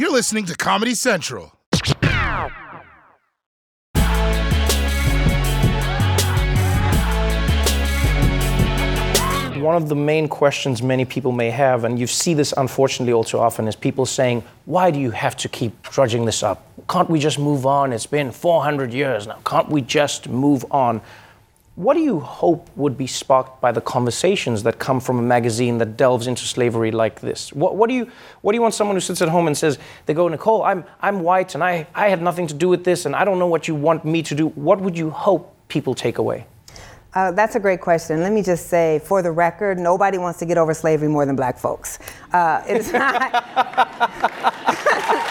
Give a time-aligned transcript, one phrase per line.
[0.00, 1.52] You're listening to Comedy Central.
[9.60, 13.24] One of the main questions many people may have, and you see this unfortunately all
[13.24, 16.66] too often, is people saying, Why do you have to keep drudging this up?
[16.88, 17.92] Can't we just move on?
[17.92, 19.38] It's been 400 years now.
[19.44, 21.02] Can't we just move on?
[21.80, 25.78] What do you hope would be sparked by the conversations that come from a magazine
[25.78, 27.54] that delves into slavery like this?
[27.54, 28.10] What, what, do, you,
[28.42, 30.84] what do you want someone who sits at home and says, they go, Nikole, I'm,
[31.00, 33.46] I'm white and I, I had nothing to do with this and I don't know
[33.46, 34.48] what you want me to do.
[34.48, 36.44] What would you hope people take away?
[37.14, 38.20] Uh, that's a great question.
[38.20, 41.34] Let me just say, for the record, nobody wants to get over slavery more than
[41.34, 41.98] black folks.
[42.30, 43.32] Uh, it's not.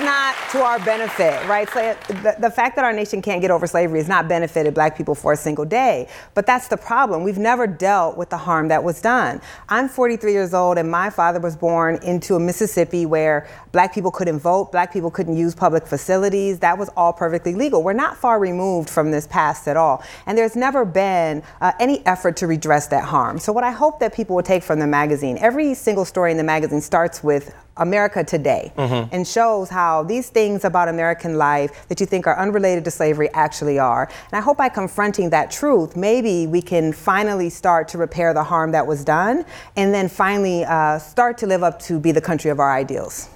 [0.00, 1.68] not to our benefit, right?
[1.70, 4.96] So the, the fact that our nation can't get over slavery has not benefited black
[4.96, 6.08] people for a single day.
[6.34, 7.22] But that's the problem.
[7.22, 9.40] We've never dealt with the harm that was done.
[9.68, 14.10] I'm 43 years old, and my father was born into a Mississippi where black people
[14.10, 16.58] couldn't vote, black people couldn't use public facilities.
[16.60, 17.82] That was all perfectly legal.
[17.82, 20.02] We're not far removed from this past at all.
[20.26, 23.38] And there's never been uh, any effort to redress that harm.
[23.38, 26.36] So, what I hope that people will take from the magazine, every single story in
[26.36, 29.14] the magazine starts with America Today mm-hmm.
[29.14, 33.28] and shows how these things about American life that you think are unrelated to slavery
[33.32, 34.04] actually are.
[34.04, 38.42] And I hope by confronting that truth, maybe we can finally start to repair the
[38.42, 39.44] harm that was done
[39.76, 43.28] and then finally uh, start to live up to be the country of our ideals.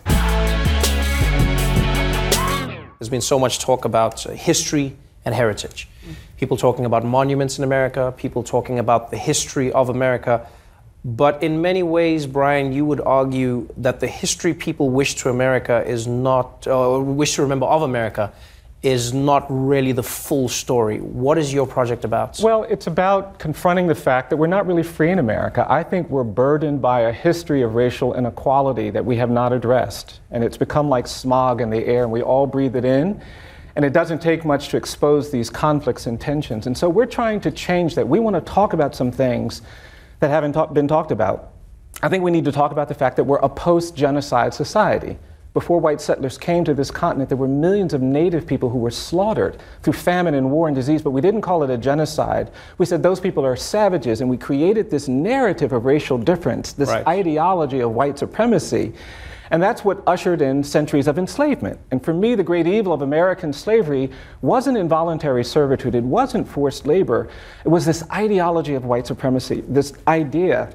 [2.99, 5.89] There's been so much talk about uh, history and heritage.
[6.37, 10.47] People talking about monuments in America, people talking about the history of America.
[11.05, 15.83] But in many ways, Bryan, you would argue that the history people wish to America
[15.85, 18.33] is not, or uh, wish to remember of America,
[18.83, 21.01] is not really the full story.
[21.01, 22.39] What is your project about?
[22.41, 25.67] Well, it's about confronting the fact that we're not really free in America.
[25.69, 30.21] I think we're burdened by a history of racial inequality that we have not addressed.
[30.31, 33.21] And it's become like smog in the air, and we all breathe it in.
[33.75, 36.67] And it doesn't take much to expose these conflicts and tensions.
[36.67, 38.07] And so we're trying to change that.
[38.07, 39.63] We want to talk about some things
[40.23, 41.51] that haven't ta- been talked about.
[42.03, 45.19] I think we need to talk about the fact that we're a post genocide society.
[45.53, 48.91] Before white settlers came to this continent, there were millions of native people who were
[48.91, 52.51] slaughtered through famine and war and disease, but we didn't call it a genocide.
[52.79, 56.89] We said those people are savages, and we created this narrative of racial difference, this
[56.89, 57.07] right.
[57.07, 58.95] ideology of white supremacy.
[59.53, 61.79] And that's what ushered in centuries of enslavement.
[61.91, 66.87] And for me, the great evil of American slavery wasn't involuntary servitude, it wasn't forced
[66.87, 67.29] labor.
[67.63, 70.75] It was this ideology of white supremacy, this idea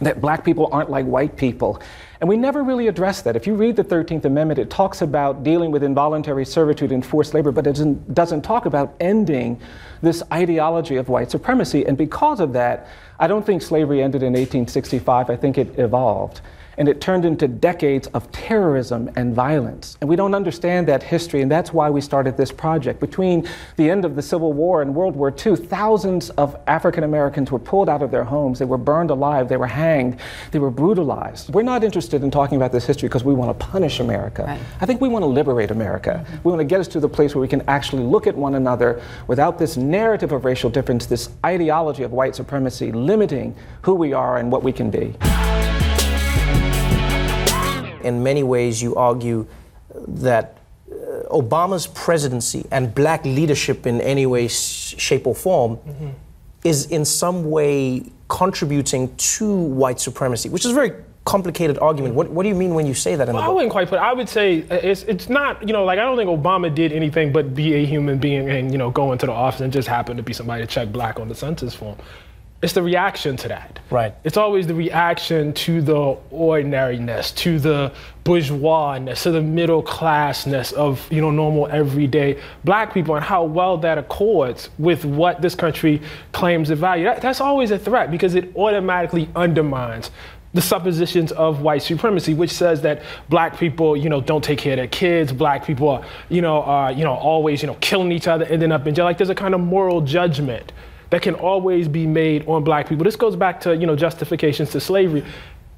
[0.00, 1.82] that black people aren't like white people.
[2.20, 3.34] And we never really addressed that.
[3.34, 7.34] If you read the 13th Amendment, it talks about dealing with involuntary servitude and forced
[7.34, 9.60] labor, but it doesn't, doesn't talk about ending
[10.00, 11.84] this ideology of white supremacy.
[11.86, 12.86] And because of that,
[13.18, 15.28] I don't think slavery ended in 1865.
[15.28, 16.40] I think it evolved
[16.78, 19.96] and it turned into decades of terrorism and violence.
[20.00, 23.00] And we don't understand that history, and that's why we started this project.
[23.00, 27.50] Between the end of the Civil War and World War II, thousands of African Americans
[27.50, 30.18] were pulled out of their homes, they were burned alive, they were hanged,
[30.50, 31.52] they were brutalized.
[31.52, 34.44] We're not interested in talking about this history because we want to punish America.
[34.44, 34.60] Right.
[34.80, 36.24] I think we want to liberate America.
[36.24, 36.36] Mm-hmm.
[36.44, 38.54] We want to get us to the place where we can actually look at one
[38.54, 44.12] another without this narrative of racial difference, this ideology of white supremacy limiting who we
[44.12, 45.14] are and what we can be
[48.04, 49.46] in many ways, you argue
[49.94, 50.58] that
[50.90, 50.94] uh,
[51.30, 56.08] Obama's presidency and black leadership in any way, shape, or form mm-hmm.
[56.64, 60.92] is in some way contributing to white supremacy, which is a very
[61.24, 62.14] complicated argument.
[62.14, 63.52] What, what do you mean when you say that in well, the book?
[63.52, 66.02] I wouldn't quite put I would say uh, it's, it's not, you know, like I
[66.02, 69.26] don't think Obama did anything but be a human being and, you know, go into
[69.26, 71.96] the office and just happen to be somebody to check black on the census form
[72.62, 73.80] it's the reaction to that.
[73.90, 74.14] Right.
[74.22, 77.92] It's always the reaction to the ordinariness, to the
[78.22, 83.76] bourgeoisness, to the middle classness of you know normal everyday black people, and how well
[83.78, 87.04] that accords with what this country claims to value.
[87.04, 90.12] That, that's always a threat because it automatically undermines
[90.54, 94.74] the suppositions of white supremacy, which says that black people, you know, don't take care
[94.74, 98.12] of their kids, black people are, you know, are, you know, always, you know, killing
[98.12, 99.06] each other, ending up in jail.
[99.06, 100.72] Like there's a kind of moral judgment
[101.12, 103.04] that can always be made on black people.
[103.04, 105.22] This goes back to, you know, justifications to slavery.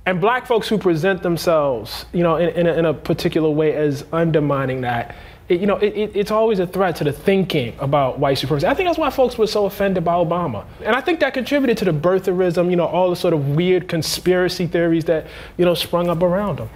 [0.07, 3.75] And black folks who present themselves, you know, in, in, a, in a particular way
[3.75, 5.17] as undermining that,
[5.49, 8.69] it, you know, it, it, it's always a threat to the thinking about white supremacy.
[8.69, 10.67] I think that's why folks were so offended by Obama.
[10.85, 13.89] And I think that contributed to the birtherism, you know, all the sort of weird
[13.89, 15.27] conspiracy theories that,
[15.57, 16.69] you know, sprung up around him.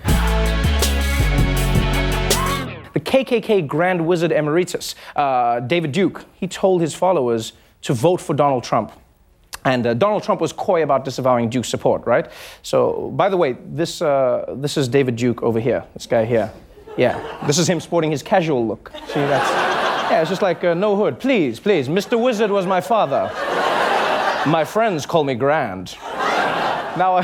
[2.93, 7.53] The KKK Grand Wizard Emeritus, uh, David Duke, he told his followers,
[7.83, 8.93] to vote for Donald Trump.
[9.65, 12.31] And uh, Donald Trump was coy about disavowing Duke's support, right?
[12.63, 16.53] So, by the way, this, uh, this is David Duke over here, this guy here.
[16.97, 18.91] Yeah, this is him sporting his casual look.
[19.07, 19.51] See, that's.
[20.11, 21.21] Yeah, it's just like, uh, no hood.
[21.21, 21.87] Please, please.
[21.89, 22.19] Mr.
[22.21, 23.31] Wizard was my father.
[24.51, 25.97] My friends call me Grand.
[26.97, 27.23] Now,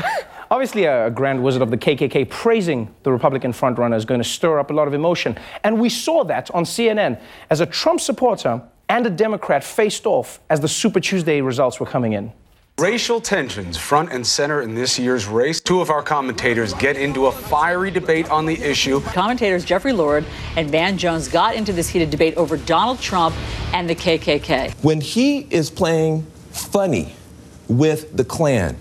[0.51, 4.59] obviously, a grand wizard of the KKK praising the Republican frontrunner is going to stir
[4.59, 5.37] up a lot of emotion.
[5.63, 7.19] And we saw that on CNN
[7.49, 11.85] as a Trump supporter and a Democrat faced off as the Super Tuesday results were
[11.85, 12.31] coming in.
[12.77, 15.61] Racial tensions front and center in this year's race.
[15.61, 18.99] Two of our commentators get into a fiery debate on the issue.
[18.99, 20.25] Commentators Jeffrey Lord
[20.57, 23.33] and Van Jones got into this heated debate over Donald Trump
[23.73, 24.73] and the KKK.
[24.83, 27.15] When he is playing funny
[27.69, 28.75] with the Klan,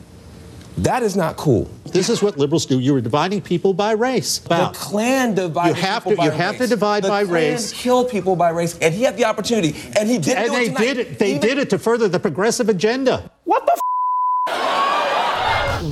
[0.78, 1.70] that is not cool.
[1.86, 2.80] This is what liberals do.
[2.80, 4.38] You are dividing people by race.
[4.38, 6.60] The Klan divides You have people to- by you have race.
[6.62, 7.72] to divide the by Klan race.
[7.72, 10.66] Kill people by race, and he had the opportunity, and he didn't And do they
[10.66, 10.80] tonight.
[10.80, 11.18] did it.
[11.18, 13.30] They Even- did it to further the progressive agenda.
[13.44, 13.80] What the f-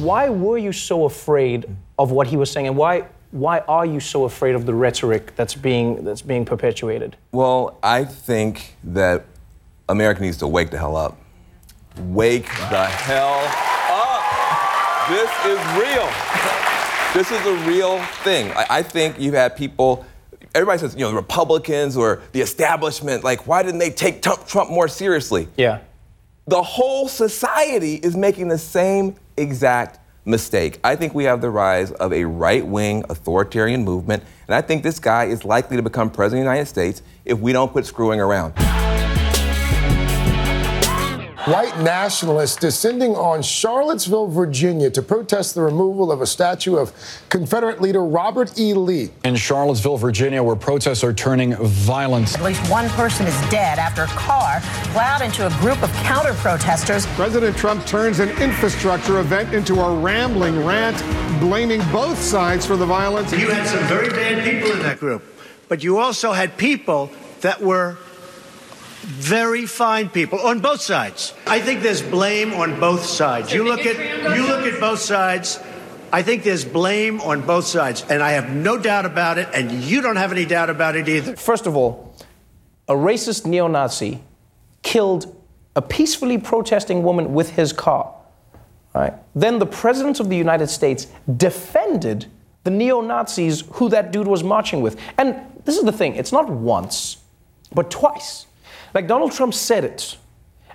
[0.00, 1.66] Why were you so afraid
[1.98, 5.34] of what he was saying, and why why are you so afraid of the rhetoric
[5.36, 7.16] that's being that's being perpetuated?
[7.32, 9.24] Well, I think that
[9.88, 11.16] America needs to wake the hell up.
[11.98, 13.71] Wake the hell up.
[15.08, 16.08] This is real.
[17.12, 18.50] This is a real thing.
[18.52, 20.06] I, I think you've had people.
[20.54, 23.24] Everybody says, you know, the Republicans or the establishment.
[23.24, 25.48] Like, why didn't they take Trump, Trump more seriously?
[25.56, 25.80] Yeah.
[26.46, 30.78] the whole society is making the same exact mistake.
[30.84, 34.82] I think we have the rise of a right wing authoritarian movement, and I think
[34.82, 37.86] this guy is likely to become president of the United States if we don't quit
[37.86, 38.54] screwing around.
[41.46, 46.92] White nationalists descending on Charlottesville, Virginia to protest the removal of a statue of
[47.30, 48.74] Confederate leader Robert E.
[48.74, 49.10] Lee.
[49.24, 52.32] In Charlottesville, Virginia, where protests are turning violent.
[52.36, 54.60] At least one person is dead after a car
[54.92, 57.06] plowed into a group of counter protesters.
[57.16, 60.96] President Trump turns an infrastructure event into a rambling rant,
[61.40, 63.32] blaming both sides for the violence.
[63.32, 65.24] You had some very bad people in that group,
[65.68, 67.10] but you also had people
[67.40, 67.96] that were
[69.02, 71.34] very fine people on both sides.
[71.46, 73.52] I think there's blame on both sides.
[73.52, 73.98] You look at
[74.36, 75.60] you look at both sides.
[76.12, 79.72] I think there's blame on both sides, and I have no doubt about it, and
[79.72, 81.36] you don't have any doubt about it either.
[81.36, 82.14] First of all,
[82.86, 84.22] a racist neo Nazi
[84.82, 85.34] killed
[85.74, 88.14] a peacefully protesting woman with his car.
[88.94, 89.14] Right?
[89.34, 91.06] Then the President of the United States
[91.36, 92.26] defended
[92.64, 94.98] the neo Nazis who that dude was marching with.
[95.16, 97.16] And this is the thing it's not once,
[97.74, 98.46] but twice.
[98.94, 100.18] Like Donald Trump said it.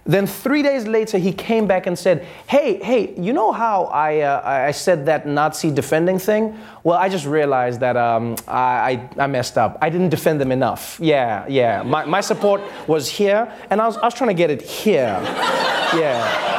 [0.08, 4.22] Then three days later, he came back and said, "Hey, hey, you know how I
[4.22, 6.58] uh, I said that Nazi defending thing?
[6.86, 9.78] Well, I just realized that um, I, I messed up.
[9.82, 10.98] I didn't defend them enough.
[11.02, 11.84] Yeah, yeah.
[11.84, 15.20] My, my support was here, and I was I was trying to get it here.
[15.94, 16.56] Yeah."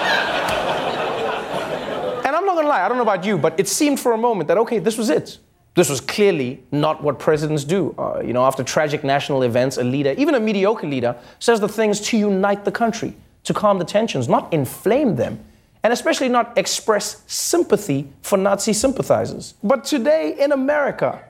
[2.25, 4.19] And I'm not gonna lie, I don't know about you, but it seemed for a
[4.19, 5.39] moment that okay, this was it.
[5.79, 7.95] This was clearly not what presidents do.
[7.97, 11.69] Uh, you know, after tragic national events, a leader, even a mediocre leader, says the
[11.69, 13.15] things to unite the country,
[13.45, 15.39] to calm the tensions, not inflame them,
[15.85, 19.55] and especially not express sympathy for Nazi sympathizers.
[19.63, 21.23] But today in America,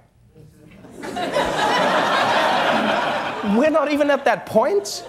[3.55, 5.05] we're not even at that point.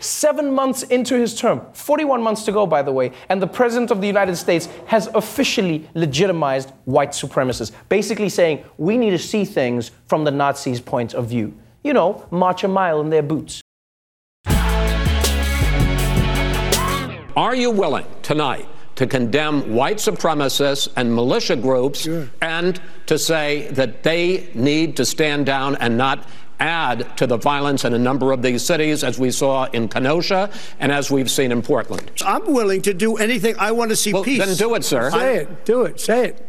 [0.00, 3.90] Seven months into his term, 41 months to go, by the way, and the President
[3.90, 9.44] of the United States has officially legitimized white supremacists, basically saying we need to see
[9.44, 11.54] things from the Nazis' point of view.
[11.84, 13.60] You know, march a mile in their boots.
[17.36, 22.08] Are you willing tonight to condemn white supremacists and militia groups
[22.40, 26.26] and to say that they need to stand down and not
[26.60, 30.50] add to the violence in a number of these cities, as we saw in Kenosha
[30.78, 32.10] and as we've seen in Portland?
[32.24, 33.56] I'm willing to do anything.
[33.58, 34.38] I want to see Well, peace.
[34.44, 35.10] then do it, sir.
[35.10, 35.64] Say it.
[35.64, 35.98] Do it.
[36.00, 36.46] Say it.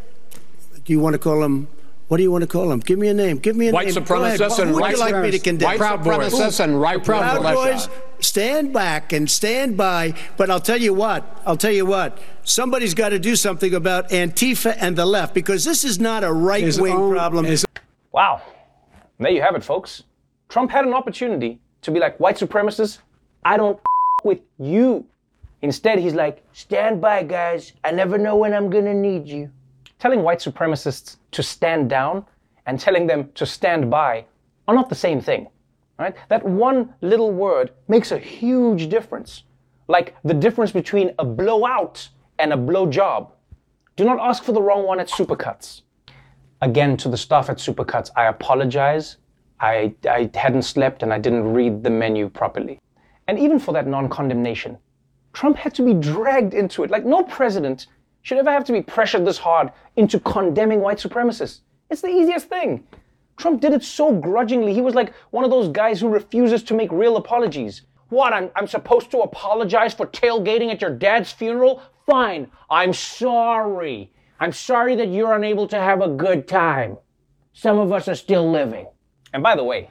[0.84, 1.68] Do you want to call them?
[2.08, 2.80] What do you want to call them?
[2.80, 3.38] Give me a name.
[3.38, 4.04] Give me a White name.
[4.04, 4.38] Go ahead.
[4.38, 5.66] supremacists and Who would right like me to condemn?
[5.66, 6.34] White Proud Boys.
[6.34, 7.88] supremacists and right Proud militia.
[7.88, 7.88] Boys.
[8.20, 10.12] Stand back and stand by.
[10.36, 11.40] But I'll tell you what.
[11.46, 12.18] I'll tell you what.
[12.44, 16.30] Somebody's got to do something about Antifa and the left because this is not a
[16.32, 17.46] right wing problem.
[18.12, 18.42] Wow.
[19.22, 20.02] And there you have it, folks.
[20.48, 22.98] Trump had an opportunity to be like white supremacists.
[23.44, 23.78] I don't
[24.24, 25.06] with you.
[25.60, 27.72] Instead, he's like, stand by, guys.
[27.84, 29.48] I never know when I'm gonna need you.
[30.00, 32.26] Telling white supremacists to stand down
[32.66, 34.24] and telling them to stand by
[34.66, 35.46] are not the same thing.
[36.00, 36.16] Right?
[36.28, 39.44] That one little word makes a huge difference.
[39.86, 42.08] Like the difference between a blowout
[42.40, 43.30] and a blowjob.
[43.94, 45.82] Do not ask for the wrong one at Supercuts.
[46.62, 49.16] Again, to the staff at Supercuts, I apologize.
[49.58, 52.80] I, I hadn't slept and I didn't read the menu properly.
[53.26, 54.78] And even for that non condemnation,
[55.32, 56.90] Trump had to be dragged into it.
[56.90, 57.88] Like, no president
[58.22, 61.60] should ever have to be pressured this hard into condemning white supremacists.
[61.90, 62.86] It's the easiest thing.
[63.36, 64.72] Trump did it so grudgingly.
[64.72, 67.82] He was like one of those guys who refuses to make real apologies.
[68.10, 71.82] What, I'm, I'm supposed to apologize for tailgating at your dad's funeral?
[72.06, 74.12] Fine, I'm sorry.
[74.42, 76.98] I'm sorry that you're unable to have a good time.
[77.52, 78.88] Some of us are still living.
[79.32, 79.88] And by the way,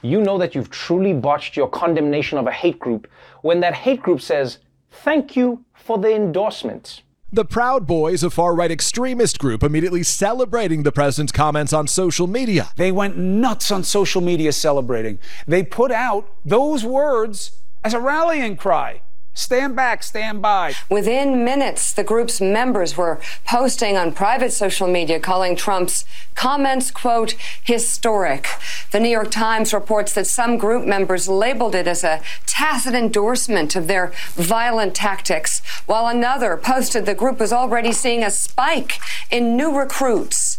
[0.00, 3.06] you know that you've truly botched your condemnation of a hate group
[3.42, 7.02] when that hate group says, Thank you for the endorsement.
[7.32, 12.26] The Proud Boys, a far right extremist group, immediately celebrating the president's comments on social
[12.26, 12.70] media.
[12.78, 15.18] They went nuts on social media celebrating.
[15.46, 19.02] They put out those words as a rallying cry.
[19.32, 20.74] Stand back, stand by.
[20.90, 27.36] Within minutes, the group's members were posting on private social media calling Trump's comments, quote,
[27.62, 28.48] historic.
[28.90, 33.76] The New York Times reports that some group members labeled it as a tacit endorsement
[33.76, 38.98] of their violent tactics, while another posted the group was already seeing a spike
[39.30, 40.58] in new recruits.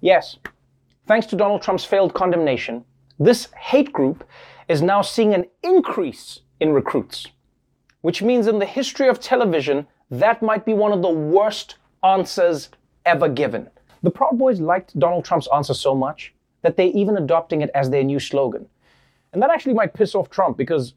[0.00, 0.38] Yes,
[1.06, 2.84] thanks to Donald Trump's failed condemnation,
[3.18, 4.24] this hate group
[4.66, 7.28] is now seeing an increase in recruits
[8.02, 12.70] which means in the history of television, that might be one of the worst answers
[13.04, 13.68] ever given.
[14.02, 17.90] The Proud Boys liked Donald Trump's answer so much that they're even adopting it as
[17.90, 18.66] their new slogan.
[19.32, 20.94] And that actually might piss off Trump because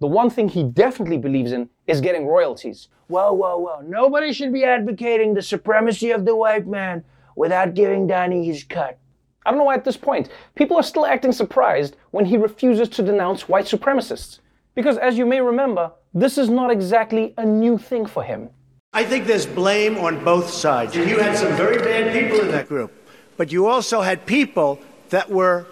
[0.00, 2.88] the one thing he definitely believes in is getting royalties.
[3.08, 7.04] Well, well, well, nobody should be advocating the supremacy of the white man
[7.36, 8.98] without giving Donnie his cut.
[9.44, 12.88] I don't know why at this point people are still acting surprised when he refuses
[12.90, 14.40] to denounce white supremacists.
[14.74, 18.50] Because as you may remember, this is not exactly a new thing for him.
[18.92, 20.94] I think there's blame on both sides.
[20.94, 22.92] You had some very bad people in that group,
[23.36, 24.78] but you also had people
[25.08, 25.66] that were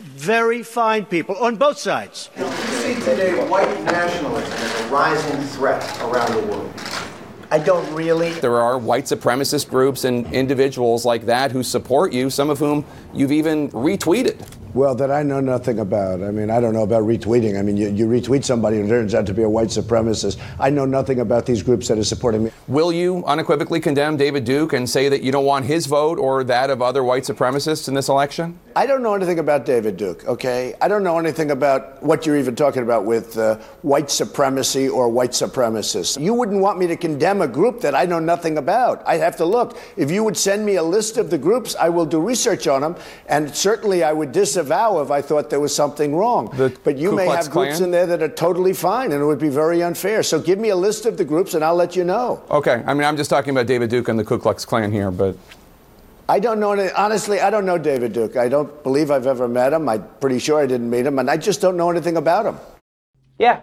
[0.00, 2.28] very fine people on both sides.
[2.36, 6.72] You see today white nationalism as a rising threat around the world.
[7.50, 8.32] I don't really.
[8.32, 12.84] There are white supremacist groups and individuals like that who support you, some of whom
[13.12, 14.46] you've even retweeted.
[14.72, 16.22] Well, that I know nothing about.
[16.22, 17.58] I mean, I don't know about retweeting.
[17.58, 20.38] I mean, you, you retweet somebody and it turns out to be a white supremacist.
[20.60, 22.52] I know nothing about these groups that are supporting me.
[22.68, 26.44] Will you unequivocally condemn David Duke and say that you don't want his vote or
[26.44, 28.60] that of other white supremacists in this election?
[28.76, 30.76] I don't know anything about David Duke, okay?
[30.80, 35.08] I don't know anything about what you're even talking about with uh, white supremacy or
[35.08, 36.22] white supremacists.
[36.22, 39.02] You wouldn't want me to condemn a group that I know nothing about.
[39.04, 39.76] I'd have to look.
[39.96, 42.82] If you would send me a list of the groups, I will do research on
[42.82, 42.94] them,
[43.26, 46.50] and certainly I would disavow if I thought there was something wrong.
[46.56, 49.22] The but you Ku may Klux have groups in there that are totally fine, and
[49.22, 50.22] it would be very unfair.
[50.22, 52.42] So give me a list of the groups, and I'll let you know.
[52.50, 55.10] Okay, I mean, I'm just talking about David Duke and the Ku Klux Klan here,
[55.10, 55.36] but.
[56.28, 56.72] I don't know.
[56.72, 58.36] any- Honestly, I don't know David Duke.
[58.36, 59.88] I don't believe I've ever met him.
[59.88, 62.56] I'm pretty sure I didn't meet him, and I just don't know anything about him.
[63.38, 63.60] Yeah,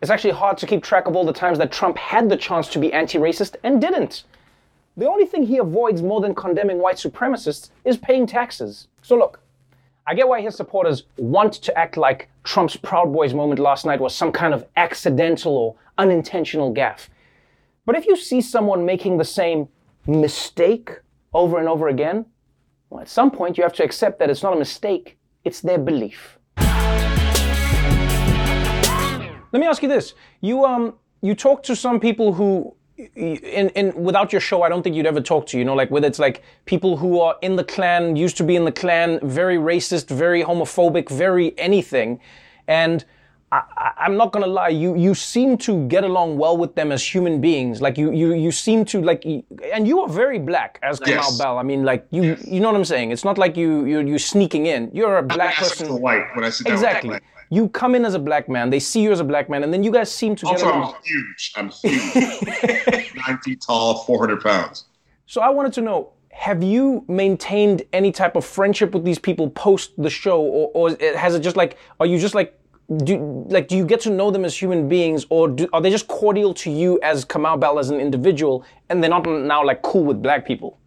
[0.00, 2.68] it's actually hard to keep track of all the times that Trump had the chance
[2.68, 4.22] to be anti racist and didn't.
[4.96, 8.86] The only thing he avoids more than condemning white supremacists is paying taxes.
[9.02, 9.40] So look,
[10.08, 14.00] I get why his supporters want to act like Trump's Proud Boys moment last night
[14.00, 17.08] was some kind of accidental or unintentional gaffe.
[17.84, 19.66] But if you see someone making the same
[20.06, 20.92] mistake
[21.34, 22.24] over and over again,
[22.88, 25.78] well, at some point you have to accept that it's not a mistake, it's their
[25.78, 26.38] belief.
[29.50, 33.94] Let me ask you this: you um you talk to some people who, in in
[33.94, 35.58] without your show, I don't think you'd ever talk to.
[35.58, 38.56] You know, like whether it's like people who are in the Klan, used to be
[38.56, 42.20] in the Klan, very racist, very homophobic, very anything,
[42.66, 43.04] and.
[43.52, 44.68] I, I- I'm not gonna lie.
[44.68, 47.80] You you seem to get along well with them as human beings.
[47.80, 49.24] Like you you you seem to like,
[49.72, 51.38] and you are very black as Kamau Yes.
[51.38, 51.58] Bell.
[51.58, 53.12] I mean, like you you know what I'm saying.
[53.12, 54.90] It's not like you you you sneaking in.
[54.92, 55.86] You're a black ask person.
[55.88, 57.18] for white when I sit down Exactly.
[57.50, 58.70] You come in as a black man.
[58.70, 60.66] They see you as a black man, and then you guys seem to get Also,
[60.66, 60.94] along.
[60.94, 61.52] I'm huge.
[61.56, 63.14] I'm huge.
[63.28, 64.86] Nine feet tall, 400 pounds.
[65.26, 69.48] So I wanted to know: Have you maintained any type of friendship with these people
[69.50, 71.76] post the show, or, or has it just like?
[72.00, 72.58] Are you just like?
[73.04, 75.90] Do like do you get to know them as human beings, or do, are they
[75.90, 79.82] just cordial to you as Kamau Bell as an individual, and they're not now like
[79.82, 80.78] cool with black people?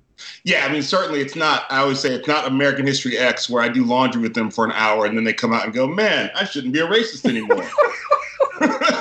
[0.44, 3.64] Yeah, I mean, certainly it's not, I always say it's not American History X where
[3.64, 5.88] I do laundry with them for an hour and then they come out and go,
[5.88, 7.64] man, I shouldn't be a racist anymore.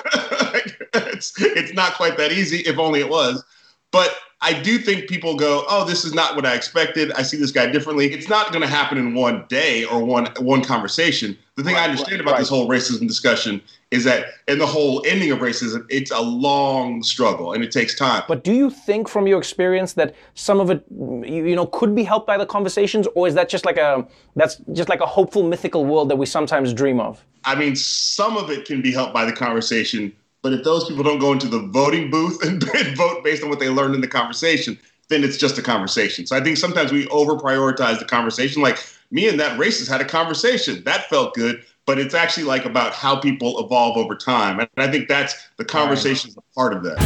[1.19, 3.45] it's, it's not quite that easy, if only it was.
[3.91, 7.11] But I do think people go, oh, this is not what I expected.
[7.13, 8.13] I see this guy differently.
[8.13, 11.37] It's not going to happen in one day or one one conversation.
[11.59, 13.61] The thing I understand about this whole racism discussion
[13.91, 17.97] is that in the whole ending of racism, it's a long struggle and it takes
[17.97, 18.23] time.
[18.29, 21.97] But do you think, from your experience, that some of it, you, you know, could
[21.97, 25.07] be helped by the conversations, or is that just like a that's just like a
[25.07, 27.25] hopeful mythical world that we sometimes dream of?
[27.45, 30.13] I mean, some of it can be helped by the conversation,
[30.43, 33.49] But if those people don't go into the voting booth and, and vote based on
[33.49, 36.25] what they learned in the conversation, then it's just a conversation.
[36.25, 38.63] So I think sometimes we over prioritize the conversation.
[38.63, 38.79] Like
[39.11, 40.83] me and that racist had a conversation.
[40.85, 44.61] That felt good, but it's actually like about how people evolve over time.
[44.61, 46.99] And I think that's the conversation is a part of that.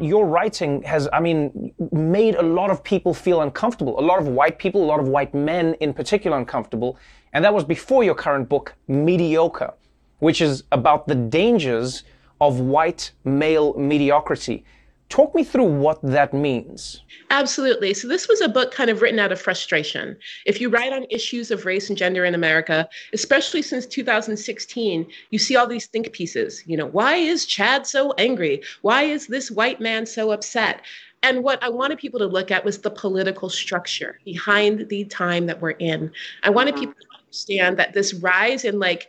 [0.00, 3.98] Your writing has, I mean, made a lot of people feel uncomfortable.
[3.98, 6.96] A lot of white people, a lot of white men in particular, uncomfortable.
[7.32, 9.74] And that was before your current book, Mediocre,
[10.20, 12.04] which is about the dangers
[12.40, 14.64] of white male mediocrity.
[15.08, 17.02] Talk me through what that means.
[17.30, 17.94] Absolutely.
[17.94, 20.16] So, this was a book kind of written out of frustration.
[20.44, 25.38] If you write on issues of race and gender in America, especially since 2016, you
[25.38, 26.62] see all these think pieces.
[26.66, 28.62] You know, why is Chad so angry?
[28.82, 30.82] Why is this white man so upset?
[31.22, 35.46] And what I wanted people to look at was the political structure behind the time
[35.46, 36.12] that we're in.
[36.42, 36.80] I wanted uh-huh.
[36.80, 39.08] people to understand that this rise in, like,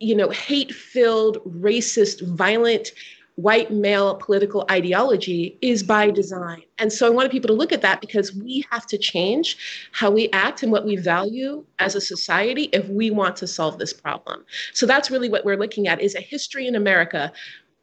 [0.00, 2.92] you know, hate filled, racist, violent,
[3.42, 6.62] white male political ideology is by design.
[6.78, 9.56] And so I wanted people to look at that because we have to change
[9.92, 13.78] how we act and what we value as a society if we want to solve
[13.78, 14.44] this problem.
[14.72, 17.32] So that's really what we're looking at is a history in America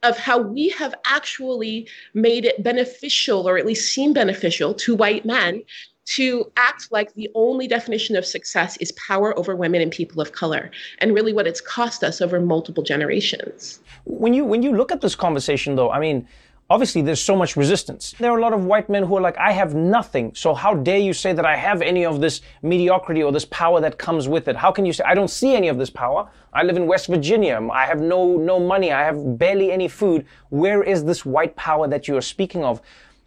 [0.04, 5.26] of how we have actually made it beneficial or at least seem beneficial to white
[5.26, 5.64] men
[6.08, 10.32] to act like the only definition of success is power over women and people of
[10.32, 13.80] color and really what it's cost us over multiple generations.
[14.06, 16.28] When you when you look at this conversation though i mean
[16.70, 18.14] obviously there's so much resistance.
[18.20, 20.76] There are a lot of white men who are like i have nothing so how
[20.76, 24.30] dare you say that i have any of this mediocrity or this power that comes
[24.30, 24.56] with it?
[24.56, 26.30] How can you say i don't see any of this power.
[26.54, 27.60] I live in west virginia.
[27.70, 28.94] I have no no money.
[28.94, 30.26] I have barely any food.
[30.50, 32.82] Where is this white power that you are speaking of?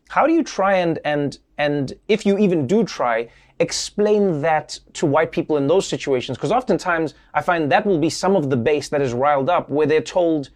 [0.09, 5.05] How do you try and and and if you even do try explain that to
[5.05, 8.57] white people in those situations because oftentimes i find that will be some of the
[8.57, 10.49] base that is riled up where they're told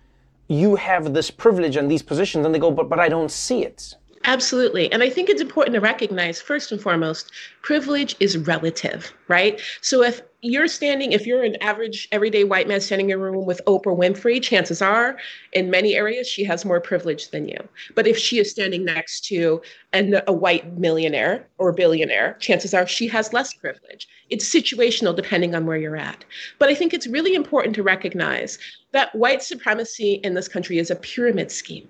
[0.48, 3.62] you have this privilege and these positions and they go but but i don't see
[3.62, 4.90] it Absolutely.
[4.90, 9.60] And I think it's important to recognize, first and foremost, privilege is relative, right?
[9.82, 13.44] So if you're standing, if you're an average everyday white man standing in a room
[13.44, 15.18] with Oprah Winfrey, chances are
[15.52, 17.58] in many areas she has more privilege than you.
[17.94, 19.60] But if she is standing next to
[19.92, 24.08] an, a white millionaire or billionaire, chances are she has less privilege.
[24.30, 26.24] It's situational depending on where you're at.
[26.58, 28.58] But I think it's really important to recognize
[28.92, 31.88] that white supremacy in this country is a pyramid scheme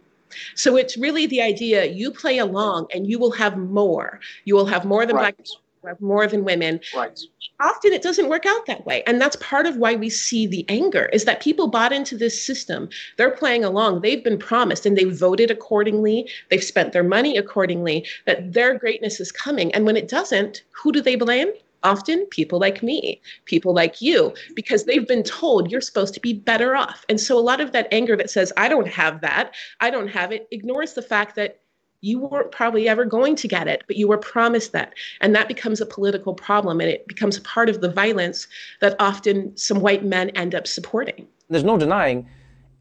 [0.54, 4.20] so it's really the idea you play along and you will have more.
[4.44, 5.36] You will have more than right.
[5.36, 5.46] black
[5.88, 6.80] have more than women.
[6.94, 7.18] Right.
[7.60, 9.02] Often it doesn't work out that way.
[9.06, 12.40] And that's part of why we see the anger is that people bought into this
[12.40, 12.88] system.
[13.16, 14.00] They're playing along.
[14.00, 16.28] They've been promised and they voted accordingly.
[16.50, 19.72] They've spent their money accordingly that their greatness is coming.
[19.74, 21.52] And when it doesn't, who do they blame?
[21.84, 26.32] Often people like me, people like you, because they've been told you're supposed to be
[26.32, 27.04] better off.
[27.08, 30.08] And so a lot of that anger that says, I don't have that, I don't
[30.08, 31.60] have it, ignores the fact that
[32.00, 34.92] you weren't probably ever going to get it, but you were promised that.
[35.22, 38.46] And that becomes a political problem and it becomes part of the violence
[38.82, 41.26] that often some white men end up supporting.
[41.48, 42.28] There's no denying,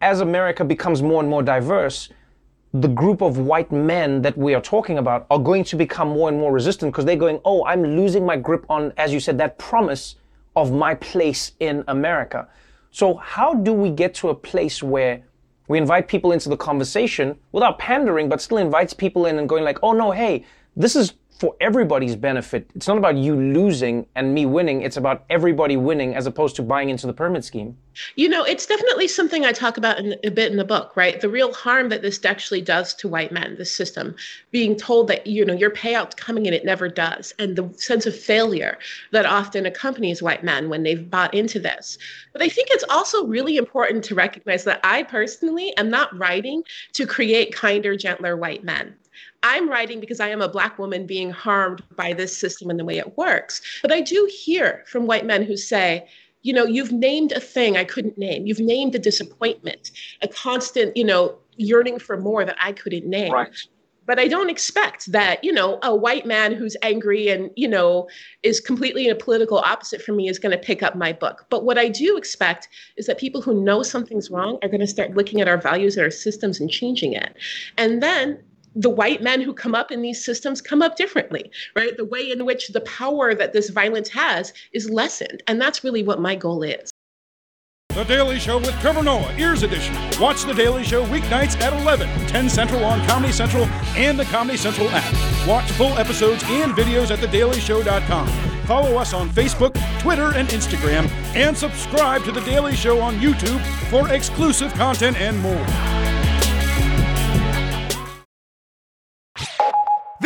[0.01, 2.09] as America becomes more and more diverse,
[2.73, 6.27] the group of white men that we are talking about are going to become more
[6.29, 9.37] and more resistant because they're going, oh, I'm losing my grip on, as you said,
[9.37, 10.15] that promise
[10.55, 12.47] of my place in America.
[12.89, 15.23] So, how do we get to a place where
[15.67, 19.63] we invite people into the conversation without pandering, but still invites people in and going
[19.63, 20.43] like, oh no, hey,
[20.75, 22.69] this is for everybody's benefit.
[22.75, 24.81] It's not about you losing and me winning.
[24.81, 27.75] It's about everybody winning as opposed to buying into the pyramid scheme.
[28.15, 31.19] You know, it's definitely something I talk about in, a bit in the book, right?
[31.19, 34.15] The real harm that this actually does to white men, this system,
[34.51, 37.33] being told that, you know, your payout's coming and it never does.
[37.39, 38.77] And the sense of failure
[39.11, 41.97] that often accompanies white men when they've bought into this.
[42.31, 46.63] But I think it's also really important to recognize that I personally am not writing
[46.93, 48.95] to create kinder, gentler white men.
[49.43, 52.85] I'm writing because I am a Black woman being harmed by this system and the
[52.85, 53.61] way it works.
[53.81, 56.07] But I do hear from white men who say,
[56.43, 58.45] you know, you've named a thing I couldn't name.
[58.45, 63.31] You've named a disappointment, a constant, you know, yearning for more that I couldn't name.
[63.31, 63.49] Right.
[64.05, 68.09] But I don't expect that, you know, a white man who's angry and, you know,
[68.43, 71.45] is completely a political opposite from me is going to pick up my book.
[71.49, 74.87] But what I do expect is that people who know something's wrong are going to
[74.87, 77.33] start looking at our values and our systems and changing it.
[77.77, 78.43] And then
[78.75, 81.95] the white men who come up in these systems come up differently, right?
[81.97, 85.43] The way in which the power that this violence has is lessened.
[85.47, 86.91] And that's really what my goal is.
[87.93, 89.95] The Daily Show with Trevor Noah, Ears Edition.
[90.19, 94.57] Watch The Daily Show weeknights at 11, 10 Central on Comedy Central and the Comedy
[94.57, 95.47] Central app.
[95.47, 98.27] Watch full episodes and videos at thedailyshow.com.
[98.65, 103.61] Follow us on Facebook, Twitter, and Instagram, and subscribe to The Daily Show on YouTube
[103.91, 106.02] for exclusive content and more.